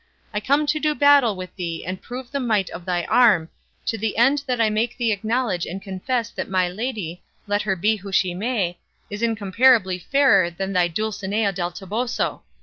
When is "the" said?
2.31-2.39, 3.99-4.17